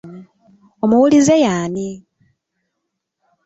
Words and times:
Omuwulize 0.83 1.35
y'ani? 1.43 1.87